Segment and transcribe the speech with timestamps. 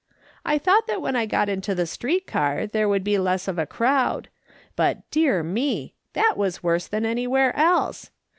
[0.43, 3.67] I thought when I got into the street car there would be less of a
[3.67, 4.29] crowd;
[4.75, 5.93] but, dear me!
[6.13, 8.09] that was worse than anywhere else.